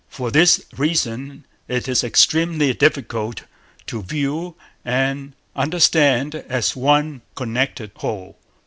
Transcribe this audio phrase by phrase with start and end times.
[0.09, 3.43] For this reason it is extremely difficult
[3.85, 8.35] to view and understand as one connected whole.